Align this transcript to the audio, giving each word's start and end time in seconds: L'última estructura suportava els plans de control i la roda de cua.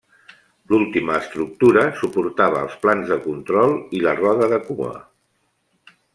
L'última 0.69 1.17
estructura 1.23 1.83
suportava 1.99 2.63
els 2.69 2.79
plans 2.87 3.13
de 3.13 3.19
control 3.27 3.75
i 3.99 4.01
la 4.07 4.15
roda 4.23 4.49
de 4.55 4.61
cua. 4.71 4.91